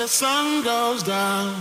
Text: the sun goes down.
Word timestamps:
the 0.00 0.08
sun 0.08 0.64
goes 0.64 1.02
down. 1.02 1.54